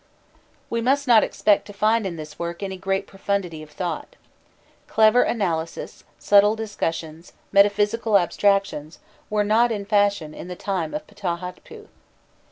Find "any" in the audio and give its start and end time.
2.63-2.75